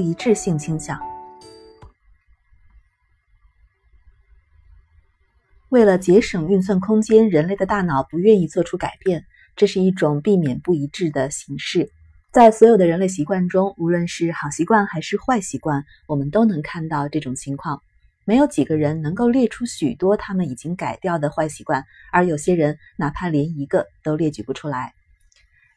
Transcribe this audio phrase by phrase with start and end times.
[0.00, 0.98] 一致性倾向。
[5.68, 11.92] 为了节省运算空间，人类的大脑不愿意做出改变，这是一种避免不一致的形式。
[12.32, 17.82] 在所有的人类习惯中，无论是好习惯还是坏习惯，我们都能看到这种情况。
[18.24, 24.94] 没有几个人能够列出许多他们已经改掉的坏习惯，而有些人哪怕连一个都列举不出来。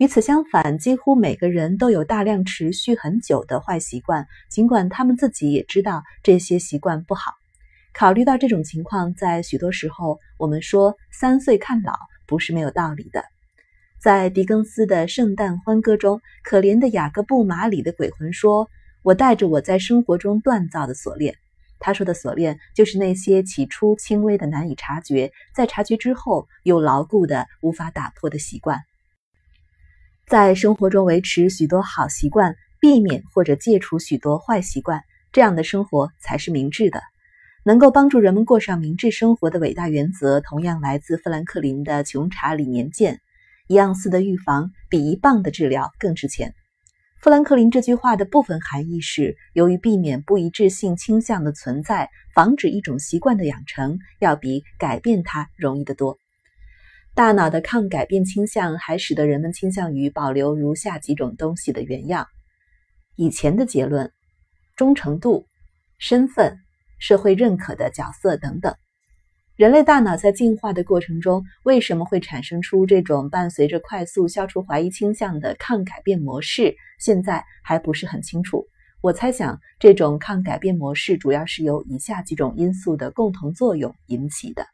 [0.00, 7.32] 与此相反，几乎每个人都有大量持续很久的坏习惯，尽管他们自己也知道这些习惯不好。
[7.92, 11.92] 考虑到这种情况，在许多时候，我们说“三岁看老”
[12.26, 13.22] 不是没有道理的。
[14.00, 18.70] 在狄更斯的《圣诞欢歌》中，可怜的雅各布·马里的鬼魂说
[19.04, 21.34] ：“我带着我在生活中锻造的锁链。”
[21.78, 28.80] 他说的锁链，就是那些起初轻微的、难以察觉，在察觉之后又牢固的、无法打破的习惯。
[30.30, 37.02] 在生活中维持许多好习惯，避免或者戒除许多坏习惯，这样的生活才是明智的。
[37.64, 43.14] 能够帮助人们过上明智生活的伟大原则，同样来自富兰克林的《穷查理年鉴》：
[43.66, 46.54] 一盎司的预防比一磅的治疗更值钱。
[47.20, 56.19] 富兰克林这句话的部分含义是：由于避免不一致性倾向的存在，防止一种习惯的养成，要比改变它容易得多。
[57.14, 62.26] 大脑的抗改变倾向还使得人们倾向于保留如下几种东西的原样：
[63.16, 64.10] 以前的结论、
[64.76, 65.46] 忠诚度、
[65.98, 66.56] 身份、
[66.98, 68.74] 社会认可的角色等等。
[69.56, 76.74] 人类大脑在进化的过程中，为什么会产生出这种伴随着快速消除怀疑倾向的抗改变模式？
[76.98, 78.66] 现在还不是很清楚。
[79.02, 84.66] 我猜想，这种抗改变模式主要是由以下几种因素的共同作用引起的：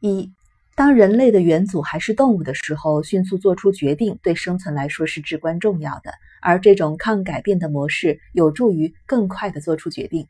[0.00, 0.30] 一。
[0.76, 6.12] 当人类的元祖还是动物的时候，迅速做出决定对生存来说是至关重要的。
[6.42, 10.28] 而这种抗改变的模式有助于更快地做出决定。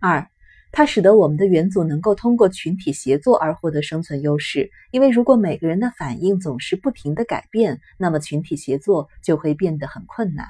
[0.00, 0.28] 二，
[0.70, 4.70] 它使得我们的元祖能够通过群体协作而获得生存优势。
[4.90, 10.46] 因为如果每个人的反应总是不停地改变，那么群体协作就会变得很困难。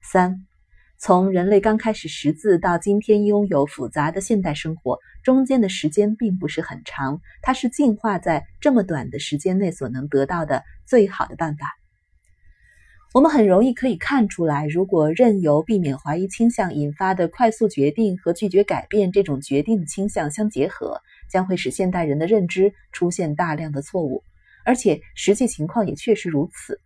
[0.00, 0.46] 三。
[1.02, 7.22] 从人类刚开始识字到今天拥有复杂的现代生活，中间的时间并不是很长。
[7.40, 11.74] 它是进化在这么短的时间内所能得到的最好的办法。
[13.14, 21.00] 我们很容易可以看出来，如果任由避免怀疑倾向引发的快速决定和拒绝改变这种决定的倾向相结合，
[21.30, 24.22] 将会使现代人的认知出现大量的错误。
[24.66, 26.78] 而且实际情况也确实如此。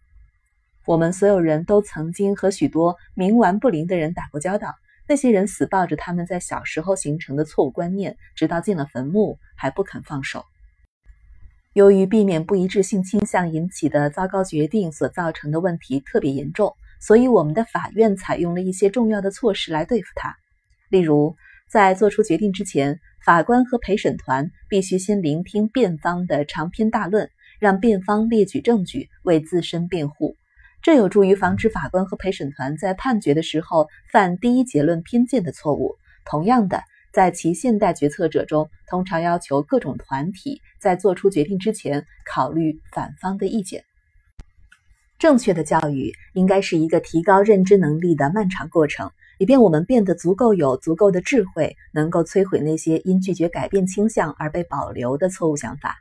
[0.87, 4.75] 我们所有人都曾经和许多冥顽不灵的人打过交道，
[5.09, 10.44] 那些人死抱着他们在小时候形成的错误观念，直到进了坟墓还不肯放手。
[11.73, 20.37] 由于避免不一致性倾向引起的糟糕决定所造成的问题特别严重，所以我们的法院采用了一些重要的措施来对付它。
[20.91, 21.34] 例如，
[21.69, 27.28] 在做出决定之前，法官和陪审团必须先聆听辩方的长篇大论，
[27.59, 30.37] 让辩方列举证据为自身辩护。
[30.84, 35.97] 这有助于防止法官和陪审团在判决的时候犯第一结论偏见的错误。
[36.27, 43.83] 同样的，在其现代决策者中，通常要求各种团体在做出决定之前考虑反方的意见。
[45.19, 55.97] 正确的教育应该是一个提高认知能力的漫长过程，以便我们变得足够有足够的智慧，能够摧毁那些因拒绝改变倾向而被保留的错误想法。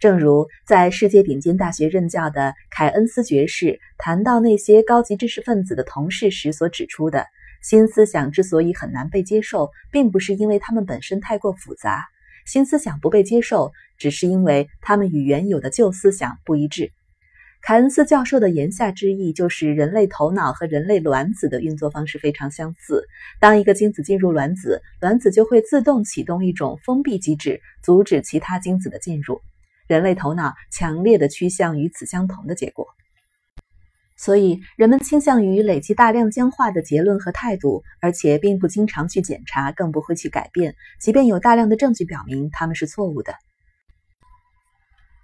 [0.00, 7.26] 正如在世界顶尖大学任教的凯恩斯爵士谈到那些高级知识分子的同事时所指出的，
[7.62, 12.06] 新思想之所以很难被接受，并不是因为它们本身太过复杂，
[12.46, 16.92] 新思想不被接受，只是因为它们与原有的旧思想不一致。
[17.60, 23.06] 凯恩斯教授的言下之意就是，人类头脑和人类卵子的运作方式非常相似。
[23.38, 29.42] 当一个精子进入卵子，卵子就会自动启动一种封闭机制，阻止其他精子的进入。
[29.90, 32.86] 人类头脑强烈的趋向与此相同的结果，
[34.16, 43.34] 所以人们倾向于累积大量僵化的结论和态度，而且并不经常去检查，更不会去改变，即便有大量的证据表明他们是错误的。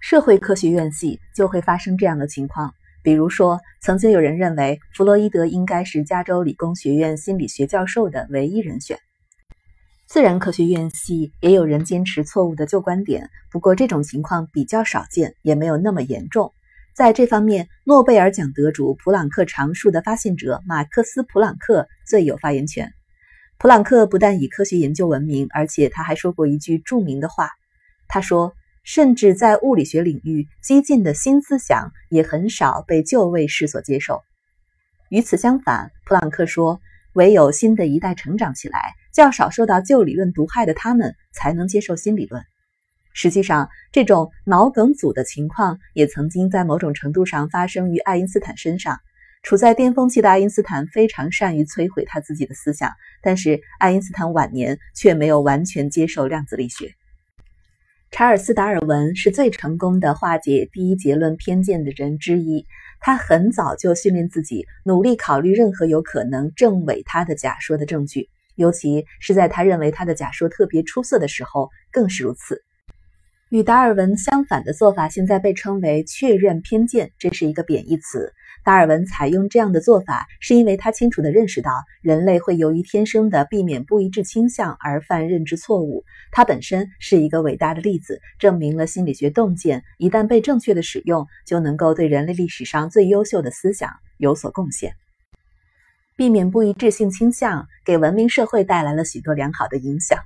[0.01, 8.99] 社会科学院系就会发生这样的情况，比如说，曾经有人认为弗洛伊德应该是加州理工学院心理学教授的唯一人选。
[10.07, 16.53] 自然科学院系也有人坚持错误的旧观点，不过这种情况比较少见，也没有那么严重。
[16.95, 22.93] 在这方面，诺贝尔奖得主普朗克常数的发现者马克思·普朗克最有发言权。
[23.57, 27.49] 普朗克不但以科学研究闻名，而且他还说过一句著名的话。
[28.07, 28.53] 他说
[28.85, 34.21] ：“甚至在物理学领域，激进的新思想也很少被旧卫士所接受。”
[35.11, 36.79] 与此相反，普朗克说，
[37.11, 42.43] 唯有新的一代成长起来，较少受到旧理论毒害的他们，才能接受新理论。
[43.13, 48.99] 实际上，这种脑梗阻的情况也曾经在某种程度上发生于爱因斯坦身上。
[49.41, 52.91] 处在巅峰期的爱因斯坦非常善于摧毁他自己的思想，
[53.23, 56.91] 但是爱因斯坦晚年却没有完全接受量子力学。
[58.11, 62.65] 查尔斯·达尔文是最成功的化解第一结论偏见的人之一。
[62.99, 72.61] 他很早就训练自己，努力考虑任何有可能证伪他的假说的证据，尤其是在他认为他的假说特别出色的时候，更是如此。
[73.49, 78.33] 与达尔文相反的做法，现在被称为确认偏见，这是一个贬义词。
[78.65, 81.71] 达尔文采用这样的做法，是因为他清楚地认识到
[82.01, 86.03] 人类会由于天生的避免不一致倾向而犯认知错误。
[86.33, 94.91] 他本身是一个伟大的例子，证明了心理学洞见一旦被正确的使用，就能够对人类历史上最优秀的思想有所贡献。
[96.17, 100.19] 避免不一致性倾向给文明社会带来了许多良好的影响。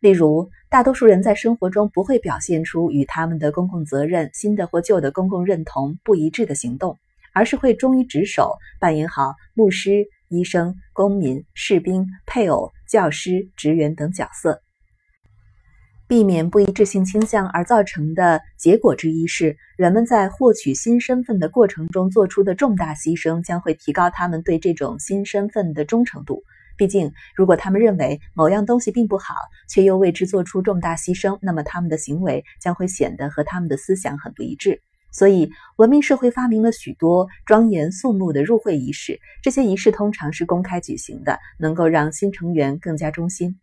[0.00, 6.98] 例如，大多数人在生活中不会表现出与他们的公共责任、新的或旧的公共认同不一致的行动，
[7.32, 14.60] 而是会忠于职守，扮演好牧师、医生、公民、士兵、配偶、教师、职员等角色。
[16.08, 26.42] 避免不一致性倾向而造成的结果之一是，人们在获取新身份的过程中做出的重大牺牲，将会提高他们对这种新身份的忠诚度。
[26.78, 29.34] 毕竟，如果他们认为某样东西并不好，
[29.68, 34.80] 却又为之做出重大牺牲，那么他们的行为将会显得和他们的思想很不一致。
[35.12, 43.58] 所以，文明社会发明了许多庄严肃穆的入会仪式，这些仪式通常是公开举行的，能够让新成员更加忠心。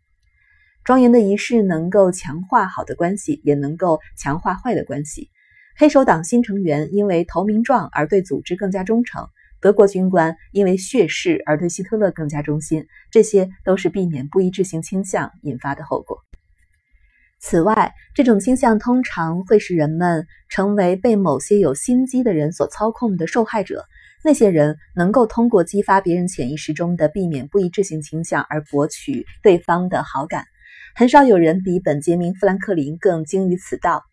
[0.86, 5.32] 庄严的仪式能够强化好的关系，也能够强化坏的关系。
[5.76, 9.28] 黑手党新成员因为投名状而对组织更加忠诚。
[9.60, 16.20] 德国军官因为血誓而对希特勒更加忠心，这些都是避免不一致性倾向引发的后果。
[17.40, 23.84] 此外，这种倾向通常会使人们成为被某些有心机的人所操控的受害者。
[24.24, 30.46] 那些人能够通过激发别人潜意识中的避免不一致性倾向而博取对方的好感。
[30.98, 34.04] 很少有人比本杰明·富兰克林更精于此道。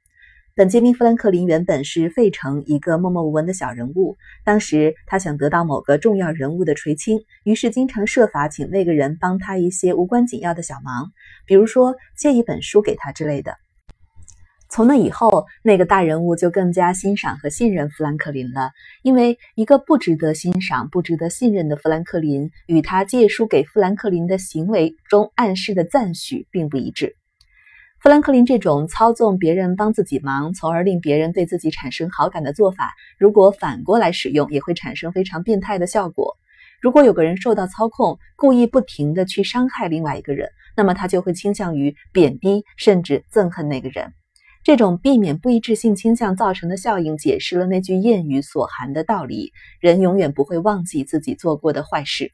[0.57, 4.17] 本杰明·富兰克林原本是费城一个默默无闻的小人物。
[4.45, 11.13] 当时他想得到某个重要人物的垂青，于是经常设法请那个人帮他一些无关紧要的小忙，
[11.47, 13.55] 比如说借一本书给他之类的。
[14.75, 18.71] 从那以后，那个大人物就更加欣赏和信任富兰克林了，
[19.03, 27.17] 因为一个不值得欣赏、不值得信任的富兰克林与他借书给富兰克林的行为中暗示的赞许并不一致。
[28.01, 36.39] 富兰克林这种操纵别人帮自己忙，从而令别人对自己产生好感的做法，如果反过来使用，也会产生非常变态的效果。
[36.81, 44.15] 如果有个人受到操控，故意不停地去伤害另外一个人，那么他就会倾向于贬低甚至憎恨那个人。
[44.65, 52.31] 这种避免不一致性倾向造成的效应，解释了那句谚语所含的道理：人永远不会忘记自己做过的坏事。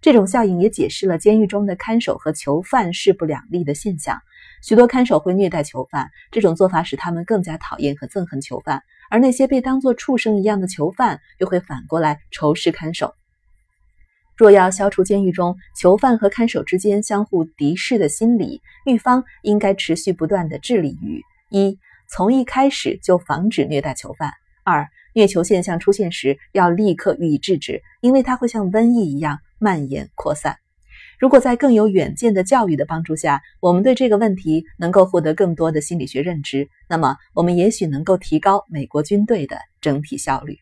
[0.00, 4.20] 这种效应也解释了监狱中的看守和囚犯势不两立的现象。
[4.62, 8.78] 许多看守会虐待囚犯，这种做法使他们更加讨厌和憎恨囚犯；
[9.10, 13.12] 而那些被当作畜生一样的囚犯，又会反过来仇视看守。
[14.36, 24.30] 若要消除监狱中囚犯和看守之间相互敌视的心理，狱方应该持续不断地致力于：一、从一开始就防止虐待囚犯；
[24.64, 30.56] 二、虐囚现象出现时，要立刻予以制止，因为它会像瘟疫一样蔓延扩散。
[31.18, 40.58] 如果在更有远见的教育的帮助下，我们对这个问题能够获得更多的心理学认知，那么我们也许能够提高美国军队的整体效率。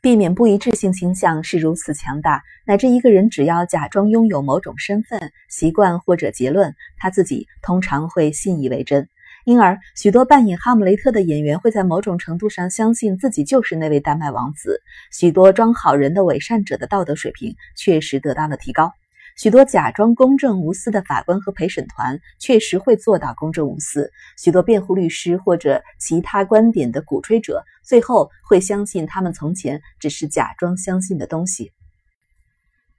[0.00, 9.08] 避免不一致性倾向是如此强大，乃至一个人只要假装拥有某种身份、习惯或者结论，他自己通常会信以为真。
[9.44, 14.80] 因而，许多扮演哈姆雷特的演员会在某种程度上相信自己就是那位丹麦王子。
[15.10, 18.92] 许多装好人的伪善者的道德水平确实得到了提高。
[19.36, 24.12] 许多假装公正无私的法官和陪审团确实会做到公正无私。
[24.38, 31.72] 许多辩护律师或者其他观点的鼓吹者最后会相信他们从前只是假装相信的东西。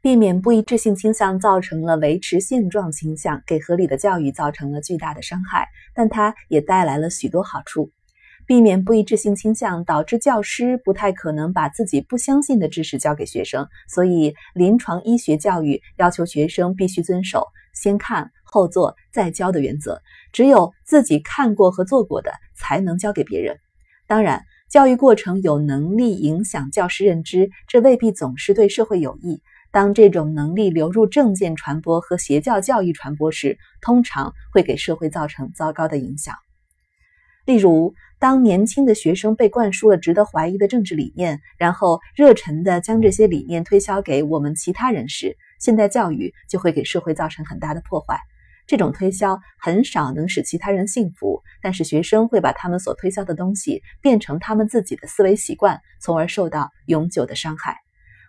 [0.03, 7.89] 避免不一致性倾向造成了维持现状倾向，给合理的教育造成了巨大的伤害，但它也带来了许多好处。
[8.45, 20.01] 避免不一致性倾向导致教师不太可能把自己不相信的知识教给学生，所以临床医学教育要求学生必须遵守“先看后做再教”的原则，
[20.33, 23.55] 只有自己看过和做过的才能教给别人。
[24.05, 24.43] 当然。
[24.69, 29.39] 教育过程有能力影响教师认知，这未必总是对社会有益。
[29.73, 36.35] 当这种能力流入政见传播和邪教教育传播时，通常会给社会造成糟糕的影响。
[37.43, 48.19] 例如，当年轻的学生被灌输了值得怀疑的政治理念，然后热忱地将这些理念推销给我们其他人时，现代教育就会给社会造成很大的破坏。
[48.67, 57.82] 这种推销很少能使其他人信服，但是学生会把他们所推销的东西变成他们自己的思维习惯，从而受到永久的伤害。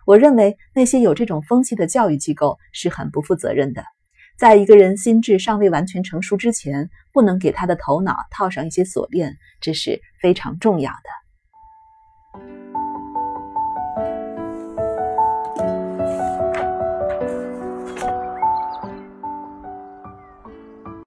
[0.05, 3.83] 我认为那些有这种风气的教育机构是很不负责任的。
[4.37, 11.24] 在一个人心智尚未完全成熟之前，不能给他的头脑套上一些锁链，这是非常重要的。